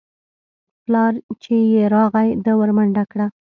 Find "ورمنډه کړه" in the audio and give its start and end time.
2.59-3.27